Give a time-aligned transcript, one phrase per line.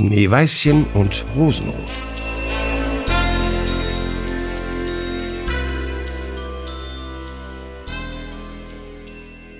[0.00, 1.74] Schneeweißchen und Rosenrot.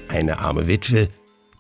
[0.08, 1.10] Eine arme Witwe,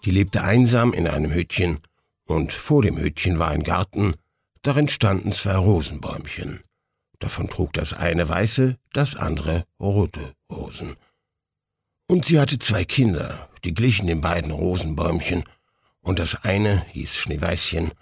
[0.06, 1.80] die lebte einsam in einem Hütchen,
[2.24, 4.14] und vor dem Hütchen war ein Garten,
[4.62, 6.60] darin standen zwei Rosenbäumchen.
[7.18, 10.94] Davon trug das eine weiße, das andere rote Rosen.
[12.08, 15.44] Und sie hatte zwei Kinder, die glichen den beiden Rosenbäumchen,
[16.00, 17.92] und das eine hieß Schneeweißchen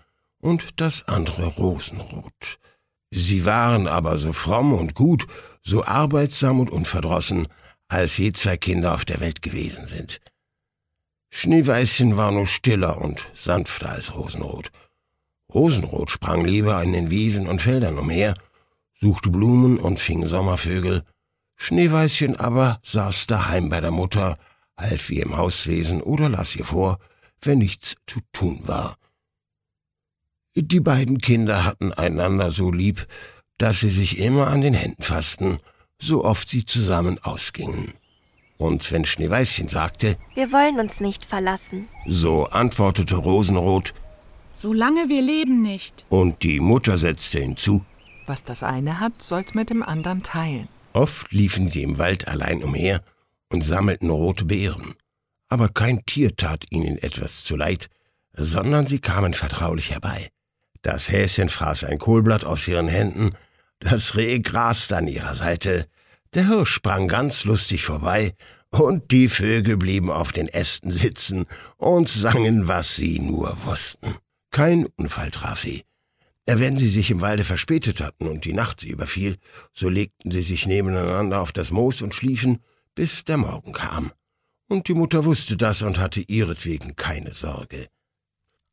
[0.40, 2.58] und das andere Rosenrot.
[3.10, 5.26] Sie waren aber so fromm und gut,
[5.62, 7.48] so arbeitsam und unverdrossen,
[7.88, 10.20] als je zwei Kinder auf der Welt gewesen sind.
[11.30, 14.70] Schneeweißchen war nur stiller und sanfter als Rosenrot.
[15.52, 18.34] Rosenrot sprang lieber in den Wiesen und Feldern umher,
[19.00, 21.04] suchte Blumen und fing Sommervögel.
[21.56, 24.38] Schneeweißchen aber saß daheim bei der Mutter,
[24.76, 26.98] half ihr im Hauswesen oder las ihr vor,
[27.40, 28.96] wenn nichts zu tun war.
[30.60, 33.06] Die beiden Kinder hatten einander so lieb,
[33.58, 35.58] dass sie sich immer an den Händen fassten,
[36.00, 37.92] so oft sie zusammen ausgingen.
[38.56, 43.94] Und wenn Schneeweißchen sagte, Wir wollen uns nicht verlassen, so antwortete Rosenrot,
[44.52, 46.04] Solange wir leben nicht.
[46.08, 47.84] und die Mutter setzte hinzu,
[48.26, 50.68] Was das eine hat, soll's mit dem anderen teilen.
[50.92, 53.00] Oft liefen sie im Wald allein umher
[53.52, 54.94] und sammelten rote Beeren.
[55.48, 57.88] Aber kein Tier tat ihnen etwas zuleid,
[58.32, 60.30] sondern sie kamen vertraulich herbei.
[60.82, 63.34] Das Häschen fraß ein Kohlblatt aus ihren Händen,
[63.80, 65.88] das Reh graste an ihrer Seite,
[66.34, 68.34] der Hirsch sprang ganz lustig vorbei,
[68.70, 71.46] und die Vögel blieben auf den Ästen sitzen
[71.78, 74.14] und sangen, was sie nur wussten.
[74.50, 75.84] Kein Unfall traf sie.
[76.44, 79.36] Wenn sie sich im Walde verspätet hatten und die Nacht sie überfiel,
[79.74, 82.62] so legten sie sich nebeneinander auf das Moos und schliefen,
[82.94, 84.12] bis der Morgen kam.
[84.68, 87.88] Und die Mutter wusste das und hatte ihretwegen keine Sorge.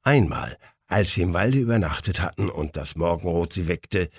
[0.04, 4.10] Einmal, als sie im Walde übernachtet hatten und das Morgenrot sie weckte,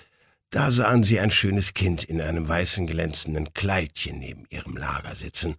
[0.49, 5.55] da sahen sie ein schönes Kind in einem weißen glänzenden Kleidchen neben ihrem Lager sitzen.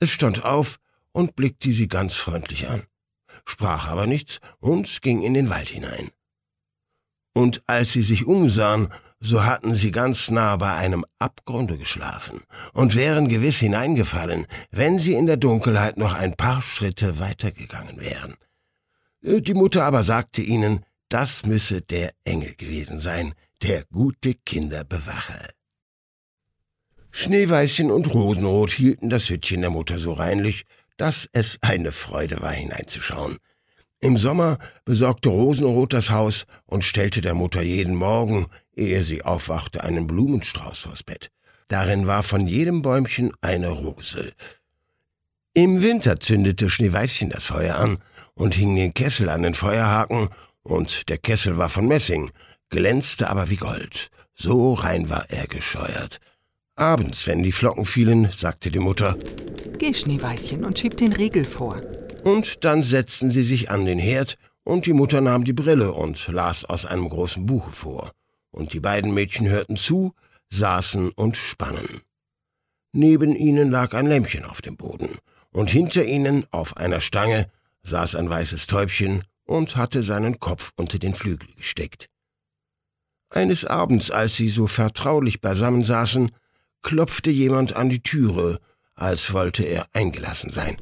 [0.00, 0.78] Es stand auf
[1.12, 2.84] und blickte sie ganz freundlich an,
[3.44, 6.10] sprach aber nichts und ging in den Wald hinein.
[7.34, 12.40] Und als sie sich umsahen, so hatten sie ganz nah bei einem Abgrunde geschlafen
[12.72, 18.36] und wären gewiss hineingefallen, wenn sie in der Dunkelheit noch ein paar Schritte weitergegangen wären.
[19.20, 25.48] Die Mutter aber sagte ihnen, das müsse der Engel gewesen sein, der gute Kinder bewache.
[27.10, 30.66] Schneeweißchen und Rosenrot hielten das Hütchen der Mutter so reinlich,
[30.98, 33.38] dass es eine Freude war hineinzuschauen.
[34.00, 38.46] Im Sommer besorgte Rosenrot das Haus und stellte der Mutter jeden Morgen,
[38.76, 41.32] ehe sie aufwachte, einen Blumenstrauß vors Bett.
[41.66, 44.32] Darin war von jedem Bäumchen eine Rose.
[45.54, 47.98] Im Winter zündete Schneeweißchen das Feuer an
[48.38, 50.30] und hing den Kessel an den Feuerhaken,
[50.62, 52.30] und der Kessel war von Messing,
[52.70, 54.10] glänzte aber wie Gold.
[54.34, 56.20] So rein war er gescheuert.
[56.76, 59.16] Abends, wenn die Flocken fielen, sagte die Mutter,
[59.78, 61.80] Geh, Schneeweißchen, und schieb den Riegel vor.
[62.24, 66.28] und dann setzten sie sich an den Herd, und die Mutter nahm die Brille und
[66.28, 68.12] las aus einem großen Buche vor,
[68.50, 70.14] und die beiden Mädchen hörten zu,
[70.50, 72.02] saßen und spannen.
[72.92, 75.08] Neben ihnen lag ein Lämpchen auf dem Boden,
[75.50, 77.50] und hinter ihnen, auf einer Stange,
[77.88, 82.08] saß ein weißes Täubchen und hatte seinen Kopf unter den Flügel gesteckt.
[83.30, 86.30] Eines Abends, als sie so vertraulich beisammen saßen,
[86.82, 88.58] klopfte jemand an die Türe,
[88.94, 90.76] als wollte er eingelassen sein.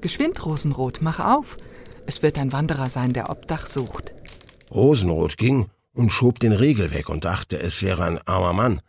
[0.00, 1.56] Geschwind, Rosenrot, mach auf.
[2.06, 4.14] Es wird ein Wanderer sein, der Obdach sucht.
[4.70, 8.80] Rosenrot ging und schob den Riegel weg und dachte, es wäre ein armer Mann.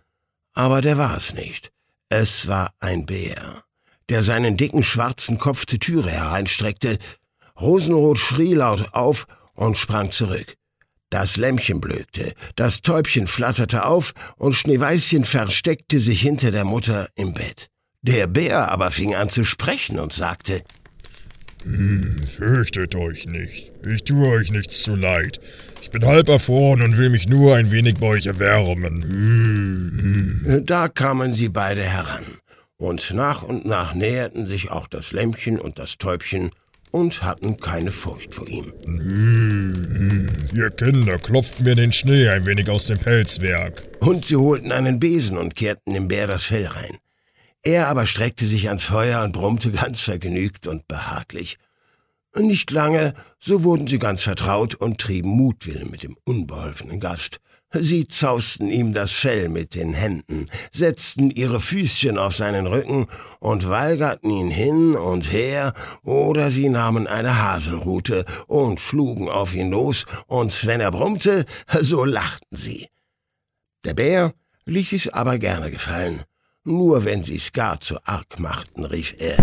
[0.53, 1.71] Aber der war es nicht.
[2.09, 3.63] Es war ein Bär,
[4.11, 6.99] der seinen dicken schwarzen Kopf zur Türe hereinstreckte.
[7.59, 10.55] Rosenrot schrie laut auf und sprang zurück.
[11.09, 17.33] Das Lämmchen blökte, das Täubchen flatterte auf und Schneeweißchen versteckte sich hinter der Mutter im
[17.33, 17.69] Bett.
[18.01, 20.61] Der Bär aber fing an zu sprechen und sagte,
[22.27, 23.71] Fürchtet euch nicht.
[23.87, 25.39] Ich tue euch nichts zu leid.
[25.81, 29.03] Ich bin halb erfroren und will mich nur ein wenig bei euch erwärmen.
[29.03, 30.65] Hm, hm.
[30.65, 32.23] Da kamen sie beide heran,
[32.81, 36.49] und nach und nach näherten sich auch das Lämmchen und das Täubchen
[36.89, 38.73] und hatten keine Furcht vor ihm.
[40.53, 43.83] Ihr Kinder, klopft mir den Schnee ein wenig aus dem Pelzwerk.
[43.99, 46.97] Und sie holten einen Besen und kehrten dem Bär das Fell rein.
[47.61, 51.59] Er aber streckte sich ans Feuer und brummte ganz vergnügt und behaglich.
[52.35, 57.39] Nicht lange, so wurden sie ganz vertraut und trieben Mutwillen mit dem unbeholfenen Gast.
[57.73, 63.07] Sie zausten ihm das Fell mit den Händen, setzten ihre Füßchen auf seinen Rücken
[63.39, 65.73] und walgerten ihn hin und her,
[66.03, 71.45] oder sie nahmen eine Haselrute und schlugen auf ihn los, und wenn er brummte,
[71.79, 72.87] so lachten sie.
[73.85, 74.33] Der Bär
[74.65, 76.23] ließ sich's aber gerne gefallen.
[76.63, 79.37] Nur wenn sie's gar zu arg machten, rief er.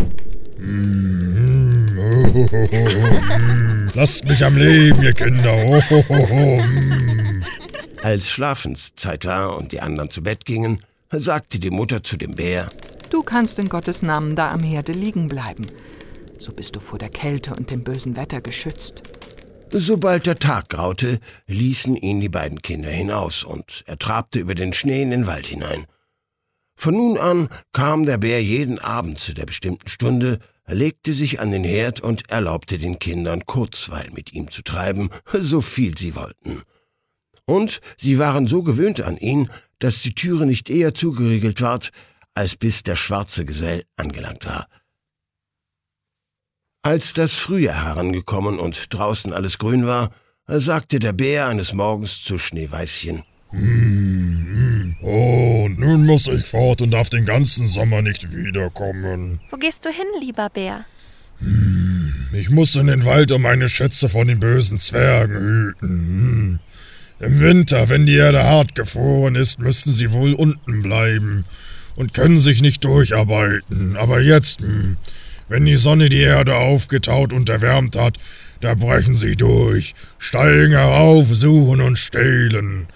[3.95, 5.83] Lasst mich am Leben, ihr Kinder.
[8.09, 10.83] Als Schlafenszeit war und die anderen zu Bett gingen,
[11.13, 12.73] sagte die Mutter zu dem Bär,
[13.11, 15.67] Du kannst in Gottes Namen da am Herde liegen bleiben.
[16.39, 19.03] So bist du vor der Kälte und dem bösen Wetter geschützt.
[19.69, 24.73] Sobald der Tag graute, ließen ihn die beiden Kinder hinaus, und er trabte über den
[24.73, 25.85] Schnee in den Wald hinein.
[26.77, 31.51] Von nun an kam der Bär jeden Abend zu der bestimmten Stunde, legte sich an
[31.51, 36.63] den Herd und erlaubte den Kindern Kurzweil mit ihm zu treiben, so viel sie wollten.
[37.49, 39.49] Und sie waren so gewöhnt an ihn,
[39.79, 41.93] dass die Türe nicht eher zugeriegelt ward,
[42.35, 44.69] als bis der schwarze Gesell angelangt war.
[46.83, 50.11] Als das Frühjahr herangekommen und draußen alles grün war,
[50.47, 53.23] sagte der Bär eines Morgens zu Schneeweißchen,
[55.01, 59.41] Oh, und nun muss ich fort und darf den ganzen Sommer nicht wiederkommen.
[59.49, 60.85] Wo gehst du hin, lieber Bär?
[62.33, 66.61] Ich muss in den Wald, um meine Schätze von den bösen Zwergen hüten.
[67.21, 71.45] Im Winter, wenn die Erde hart gefroren ist, müssen sie wohl unten bleiben
[71.97, 73.97] und können sich nicht durcharbeiten.
[73.97, 74.97] Aber jetzt, hm,
[75.49, 78.19] wenn die Sonne die Erde aufgetaut und erwärmt hat,
[78.61, 82.87] da brechen sie durch, steigen herauf, suchen und stehlen.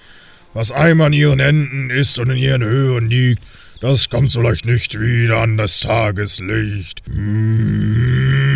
[0.54, 3.42] Was einmal in ihren Händen ist und in ihren Höhen liegt,
[3.80, 7.02] das kommt so leicht nicht wieder an das Tageslicht.
[7.08, 8.52] Mm.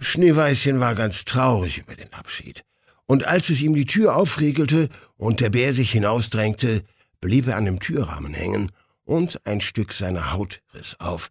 [0.00, 2.62] Schneeweißchen war ganz traurig über den Abschied.
[3.12, 4.88] Und als es ihm die Tür aufriegelte
[5.18, 6.82] und der Bär sich hinausdrängte,
[7.20, 8.72] blieb er an dem Türrahmen hängen
[9.04, 11.28] und ein Stück seiner Haut riss auf.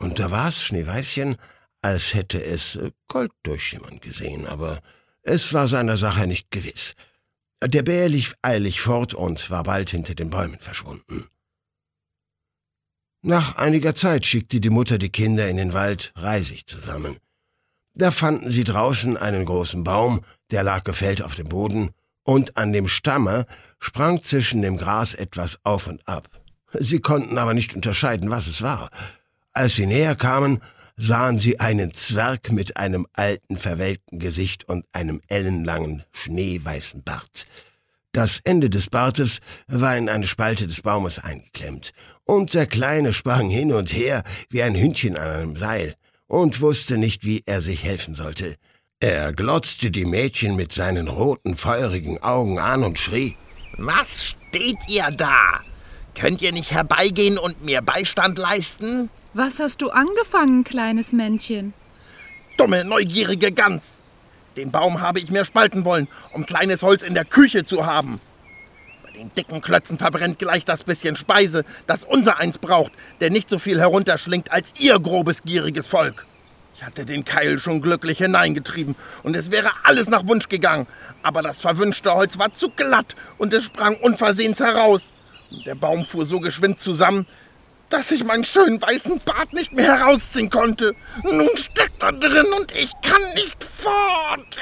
[0.00, 1.36] Und da war's Schneeweißchen,
[1.80, 4.80] als hätte es Gold durchschimmern gesehen, aber
[5.22, 6.96] es war seiner Sache nicht gewiss.
[7.62, 11.28] Der Bär lief eilig fort und war bald hinter den Bäumen verschwunden.
[13.22, 17.18] Nach einiger Zeit schickte die Mutter die Kinder in den Wald Reisig zusammen.
[17.94, 21.90] Da fanden sie draußen einen großen Baum, der lag gefällt auf dem Boden,
[22.22, 23.46] und an dem Stamme
[23.78, 26.28] sprang zwischen dem Gras etwas auf und ab.
[26.78, 28.90] Sie konnten aber nicht unterscheiden, was es war.
[29.52, 30.60] Als sie näher kamen,
[30.96, 37.46] sahen sie einen Zwerg mit einem alten, verwelkten Gesicht und einem ellenlangen, schneeweißen Bart.
[38.12, 41.92] Das Ende des Bartes war in eine Spalte des Baumes eingeklemmt,
[42.24, 45.94] und der Kleine sprang hin und her wie ein Hündchen an einem Seil
[46.26, 48.56] und wusste nicht, wie er sich helfen sollte.
[49.00, 53.36] Er glotzte die Mädchen mit seinen roten, feurigen Augen an und schrie
[53.76, 55.60] Was steht ihr da?
[56.14, 59.10] Könnt ihr nicht herbeigehen und mir Beistand leisten?
[59.34, 61.74] Was hast du angefangen, kleines Männchen?
[62.56, 63.98] Dumme, neugierige Gans!
[64.56, 68.18] Den Baum habe ich mir spalten wollen, um kleines Holz in der Küche zu haben.
[69.02, 73.50] Bei den dicken Klötzen verbrennt gleich das bisschen Speise, das unser eins braucht, der nicht
[73.50, 76.24] so viel herunterschlingt als ihr grobes, gieriges Volk.
[76.78, 80.86] Ich hatte den Keil schon glücklich hineingetrieben und es wäre alles nach Wunsch gegangen,
[81.22, 85.14] aber das verwünschte Holz war zu glatt und es sprang unversehens heraus.
[85.64, 87.26] Der Baum fuhr so geschwind zusammen,
[87.88, 90.94] dass ich meinen schönen weißen Bart nicht mehr herausziehen konnte.
[91.24, 94.60] Nun steckt er drin und ich kann nicht fort.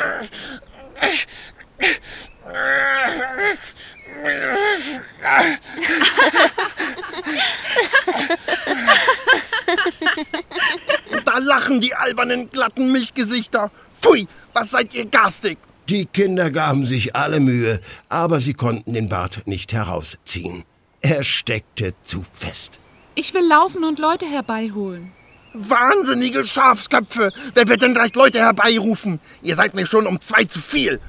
[11.25, 13.71] da lachen die albernen, glatten Milchgesichter.
[14.01, 15.59] Pfui, was seid ihr garstig?
[15.89, 20.65] Die Kinder gaben sich alle Mühe, aber sie konnten den Bart nicht herausziehen.
[21.01, 22.79] Er steckte zu fest.
[23.15, 25.13] Ich will laufen und Leute herbeiholen.
[25.53, 27.31] Wahnsinnige Schafsköpfe!
[27.55, 29.21] Wer wird denn gleich Leute herbeirufen?
[29.43, 31.01] Ihr seid mir schon um zwei zu viel.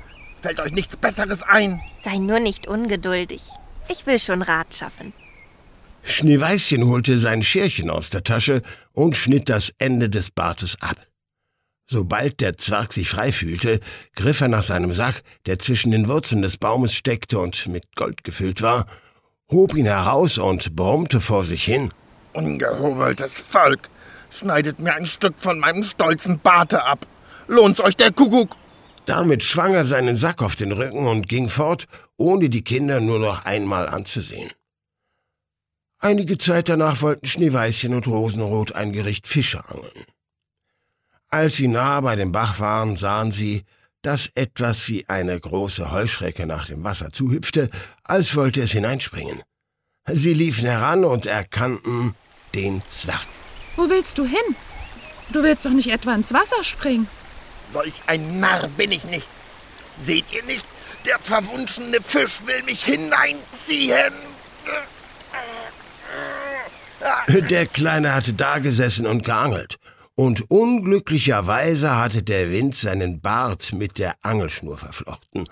[0.42, 1.82] Fällt euch nichts Besseres ein?
[2.02, 3.42] Sei nur nicht ungeduldig.
[3.90, 5.14] Ich will schon Rat schaffen.
[6.06, 8.62] Schneeweißchen holte sein Scherchen aus der Tasche
[8.94, 10.98] und schnitt das Ende des Bartes ab.
[11.88, 13.80] Sobald der Zwerg sich frei fühlte,
[14.16, 18.24] griff er nach seinem Sack, der zwischen den Wurzeln des Baumes steckte und mit Gold
[18.24, 18.86] gefüllt war,
[19.52, 21.92] hob ihn heraus und brummte vor sich hin.
[22.34, 23.90] Ungehobeltes Volk!
[24.32, 27.06] Schneidet mir ein Stück von meinem stolzen Barte ab.
[27.48, 28.56] Lohnt's euch der Kuckuck?
[29.06, 31.86] Damit schwang er seinen Sack auf den Rücken und ging fort,
[32.18, 34.50] ohne die Kinder nur noch einmal anzusehen.
[36.00, 40.06] Einige Zeit danach wollten Schneeweißchen und Rosenrot ein Gericht Fische angeln.
[41.30, 43.64] Als sie nahe bei dem Bach waren, sahen sie,
[44.02, 47.70] dass etwas wie eine große Heuschrecke nach dem Wasser zuhüpfte,
[48.04, 49.42] als wollte es hineinspringen.
[50.08, 52.14] Sie liefen heran und erkannten
[52.54, 53.26] den Zwerg.
[53.76, 54.56] Wo willst du hin?
[55.30, 57.08] Du willst doch nicht etwa ins Wasser springen.
[57.72, 59.28] Solch ein Narr bin ich nicht.
[60.00, 60.66] Seht ihr nicht?
[61.06, 64.14] Der verwunschene Fisch will mich hineinziehen.
[67.28, 69.78] Der Kleine hatte dagesessen und geangelt.
[70.16, 75.50] Und unglücklicherweise hatte der Wind seinen Bart mit der Angelschnur verflochten.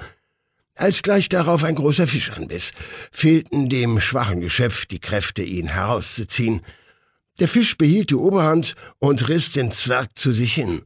[0.76, 2.72] Als gleich darauf ein großer Fisch anbiss,
[3.12, 6.62] fehlten dem schwachen Geschöpf die Kräfte, ihn herauszuziehen.
[7.40, 10.84] Der Fisch behielt die Oberhand und riss den Zwerg zu sich hin.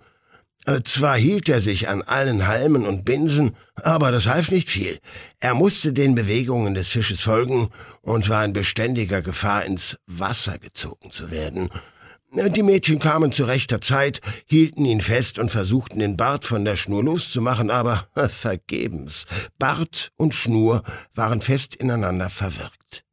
[0.67, 4.99] Äh, zwar hielt er sich an allen Halmen und Binsen, aber das half nicht viel.
[5.39, 7.69] Er musste den Bewegungen des Fisches folgen
[8.01, 11.69] und war in beständiger Gefahr, ins Wasser gezogen zu werden.
[12.35, 16.65] Äh, die Mädchen kamen zu rechter Zeit, hielten ihn fest und versuchten den Bart von
[16.65, 19.25] der Schnur loszumachen, aber äh, vergebens.
[19.57, 20.83] Bart und Schnur
[21.15, 23.06] waren fest ineinander verwirkt.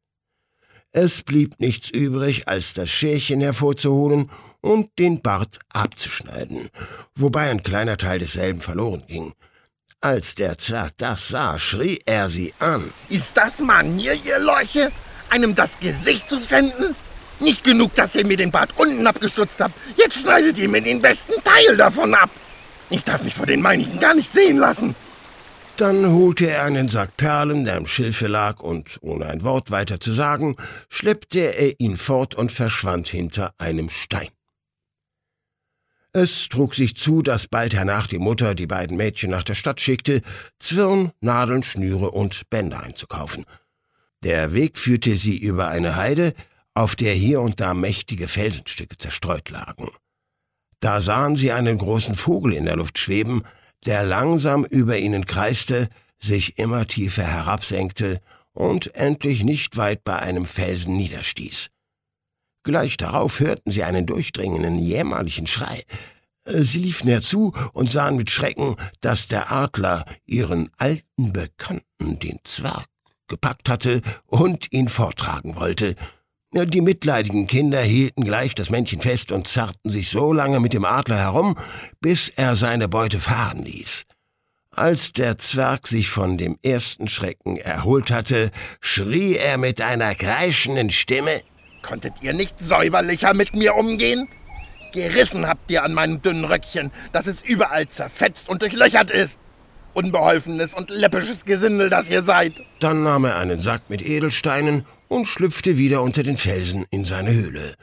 [0.97, 6.69] Es blieb nichts übrig, als das Scherchen hervorzuholen und den Bart abzuschneiden,
[7.15, 9.33] wobei ein kleiner Teil desselben verloren ging.
[9.99, 12.93] Als der Zwerg das sah, schrie er sie an.
[13.09, 14.89] Ist das Manier, ihr Leuche?
[15.29, 16.95] Einem das Gesicht zu schänden?
[17.41, 19.73] Nicht genug, dass ihr mir den Bart unten abgestutzt habt.
[19.97, 22.29] Jetzt schneidet ihr mir den besten Teil davon ab.
[22.89, 24.95] Ich darf mich vor den meinigen gar nicht sehen lassen.
[25.77, 29.99] Dann holte er einen Sack Perlen, der im Schilfe lag, und ohne ein Wort weiter
[29.99, 30.55] zu sagen,
[30.87, 34.29] schleppte er ihn fort und verschwand hinter einem Stein.
[36.13, 39.81] Es trug sich zu, dass bald hernach die Mutter die beiden Mädchen nach der Stadt
[39.81, 40.21] schickte,
[40.59, 43.43] Zwirn, Nadeln, Schnüre und Bänder einzukaufen.
[44.23, 46.33] Der Weg führte sie über eine Heide,
[46.73, 49.89] auf der hier und da mächtige Felsenstücke zerstreut lagen.
[50.79, 53.43] Da sahen sie einen großen Vogel in der Luft schweben,
[53.85, 55.89] der langsam über ihnen kreiste,
[56.19, 58.21] sich immer tiefer herabsenkte
[58.53, 61.69] und endlich nicht weit bei einem Felsen niederstieß.
[62.63, 65.83] Gleich darauf hörten sie einen durchdringenden, jämmerlichen Schrei.
[66.45, 72.87] Sie liefen herzu und sahen mit Schrecken, dass der Adler ihren alten Bekannten, den Zwerg,
[73.27, 75.95] gepackt hatte und ihn forttragen wollte.
[76.57, 80.85] Die mitleidigen Kinder hielten gleich das Männchen fest und zerrten sich so lange mit dem
[80.85, 81.57] Adler herum,
[81.99, 84.05] bis er seine Beute fahren ließ.
[84.71, 90.91] Als der Zwerg sich von dem ersten Schrecken erholt hatte, schrie er mit einer kreischenden
[90.91, 91.41] Stimme
[91.81, 94.27] Konntet ihr nicht säuberlicher mit mir umgehen?
[94.93, 99.39] Gerissen habt ihr an meinem dünnen Röckchen, dass es überall zerfetzt und durchlöchert ist.
[99.93, 102.53] Unbeholfenes und läppisches Gesindel, das ihr seid.
[102.79, 107.33] Dann nahm er einen Sack mit Edelsteinen und schlüpfte wieder unter den Felsen in seine
[107.33, 107.75] Höhle.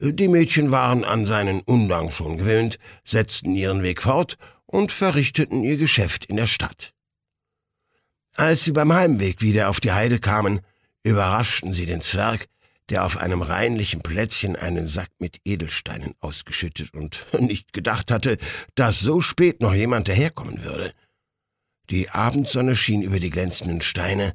[0.00, 5.76] Die Mädchen waren an seinen Undank schon gewöhnt, setzten ihren Weg fort und verrichteten ihr
[5.76, 6.92] Geschäft in der Stadt.
[8.36, 10.60] Als sie beim Heimweg wieder auf die Heide kamen,
[11.04, 12.48] überraschten sie den Zwerg,
[12.90, 18.36] der auf einem reinlichen Plätzchen einen Sack mit Edelsteinen ausgeschüttet und nicht gedacht hatte,
[18.74, 20.92] dass so spät noch jemand daherkommen würde.
[21.90, 24.34] Die Abendsonne schien über die glänzenden Steine,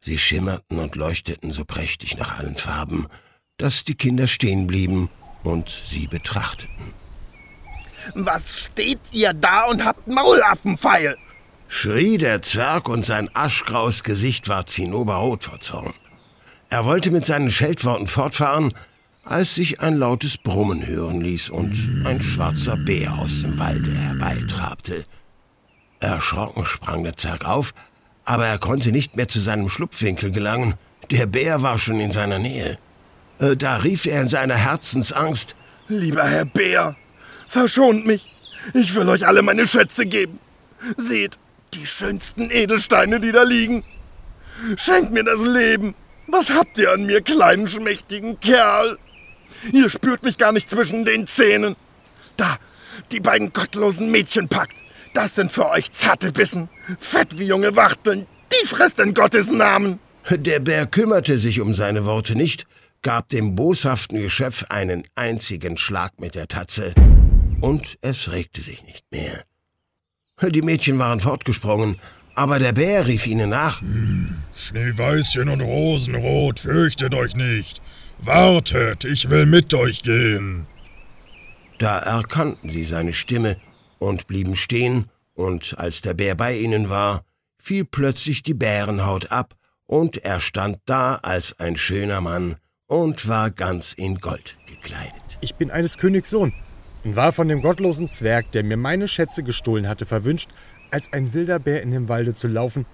[0.00, 3.06] Sie schimmerten und leuchteten so prächtig nach allen Farben,
[3.56, 5.10] dass die Kinder stehen blieben
[5.42, 6.94] und sie betrachteten.
[8.14, 11.16] Was steht ihr da und habt Maulaffenpfeil?
[11.68, 15.92] schrie der Zwerg und sein aschgraues Gesicht war zinnoberrot vor Zorn.
[16.70, 18.72] Er wollte mit seinen Scheltworten fortfahren,
[19.24, 25.04] als sich ein lautes Brummen hören ließ und ein schwarzer Bär aus dem Walde herbeitrabte.
[26.00, 27.74] Erschrocken sprang der Zwerg auf,
[28.28, 30.74] aber er konnte nicht mehr zu seinem Schlupfwinkel gelangen.
[31.10, 32.78] Der Bär war schon in seiner Nähe.
[33.38, 35.56] Äh, da rief er in seiner Herzensangst
[35.88, 36.94] Lieber Herr Bär,
[37.48, 38.30] verschont mich.
[38.74, 40.38] Ich will euch alle meine Schätze geben.
[40.98, 41.38] Seht,
[41.72, 43.82] die schönsten Edelsteine, die da liegen.
[44.76, 45.94] Schenkt mir das Leben.
[46.26, 48.98] Was habt ihr an mir, kleinen, schmächtigen Kerl?
[49.72, 51.76] Ihr spürt mich gar nicht zwischen den Zähnen.
[52.36, 52.58] Da,
[53.10, 54.76] die beiden gottlosen Mädchen packt.
[55.18, 56.68] Das sind für euch zarte Bissen,
[57.00, 58.24] fett wie junge Wachteln.
[58.52, 59.98] Die frisst in Gottes Namen.
[60.30, 62.68] Der Bär kümmerte sich um seine Worte nicht,
[63.02, 66.94] gab dem boshaften Geschöpf einen einzigen Schlag mit der Tatze,
[67.60, 69.42] und es regte sich nicht mehr.
[70.52, 71.98] Die Mädchen waren fortgesprungen,
[72.36, 73.80] aber der Bär rief ihnen nach.
[73.80, 77.82] Hm, Schneeweißchen und Rosenrot, fürchtet euch nicht.
[78.20, 80.68] Wartet, ich will mit euch gehen.
[81.80, 83.56] Da erkannten sie seine Stimme
[83.98, 87.24] und blieben stehen, und als der Bär bei ihnen war,
[87.58, 89.54] fiel plötzlich die Bärenhaut ab,
[89.86, 95.38] und er stand da als ein schöner Mann und war ganz in Gold gekleidet.
[95.40, 96.52] Ich bin eines Königs Sohn
[97.04, 100.50] und war von dem gottlosen Zwerg, der mir meine Schätze gestohlen hatte, verwünscht,
[100.90, 102.86] als ein wilder Bär in dem Walde zu laufen,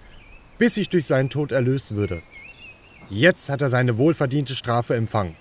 [0.59, 2.23] bis ich durch seinen Tod erlöst würde.
[3.09, 5.37] Jetzt hat er seine wohlverdiente Strafe empfangen.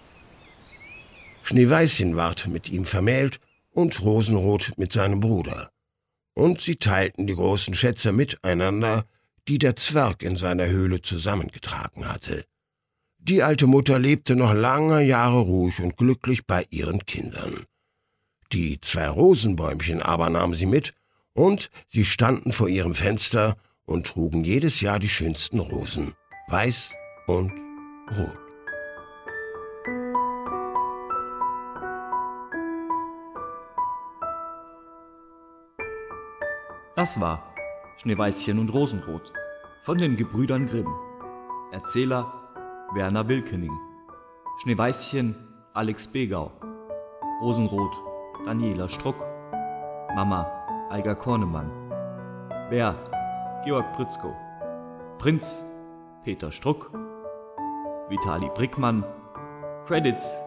[1.43, 3.39] Schneeweißchen ward mit ihm vermählt
[3.74, 5.70] und Rosenrot mit seinem Bruder.
[6.36, 9.06] Und sie teilten die großen Schätze miteinander,
[9.48, 12.46] die der Zwerg in seiner Höhle zusammengetragen hatte.
[13.20, 17.65] Die alte Mutter lebte noch lange Jahre ruhig und glücklich bei ihren Kindern.
[18.51, 20.94] Die zwei Rosenbäumchen aber nahm sie mit,
[21.34, 26.13] und sie standen vor ihrem Fenster und trugen jedes Jahr die schönsten Rosen,
[26.48, 26.92] weiß
[27.27, 27.51] und
[28.18, 28.42] rot.
[36.95, 37.41] Das war
[37.97, 39.33] Schneeweißchen und Rosenrot
[39.81, 40.93] von den Gebrüdern Grimm.
[41.71, 42.31] Erzähler
[42.93, 43.75] Werner Wilkening.
[44.62, 45.35] Schneeweißchen
[45.73, 46.51] Alex Begau.
[47.41, 48.00] Rosenrot
[48.45, 49.15] Daniela Struck.
[50.13, 50.45] Mama
[50.91, 51.71] Eiger Kornemann.
[52.69, 52.93] Bär
[53.65, 54.35] Georg Pritzko.
[55.17, 55.65] Prinz
[56.23, 56.91] Peter Struck.
[58.07, 59.03] Vitali Brickmann.
[59.88, 60.39] Credits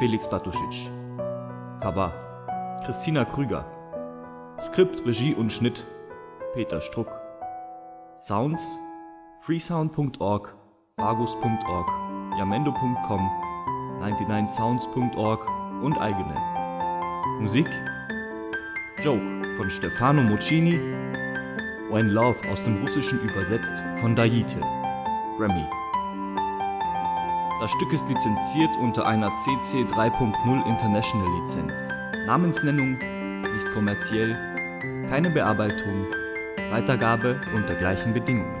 [0.00, 0.90] Felix Batuschitsch.
[1.80, 2.12] Cover
[2.84, 3.77] Christina Krüger.
[4.60, 5.86] Skript, Regie und Schnitt
[6.52, 7.08] Peter Struck.
[8.18, 8.76] Sounds
[9.42, 10.52] freesound.org,
[10.96, 11.88] argus.org,
[12.36, 13.20] yamendo.com,
[14.00, 15.46] 99sounds.org
[15.82, 16.34] und eigene.
[17.40, 17.68] Musik
[19.00, 19.22] Joke
[19.56, 20.80] von Stefano Muccini,
[21.90, 24.60] When Love aus dem Russischen übersetzt von Daite,
[25.38, 25.64] Grammy.
[27.60, 31.92] Das Stück ist lizenziert unter einer CC 3.0 International Lizenz.
[32.26, 32.98] Namensnennung
[33.58, 34.36] nicht kommerziell,
[35.08, 36.06] keine Bearbeitung,
[36.70, 38.57] Weitergabe unter gleichen Bedingungen.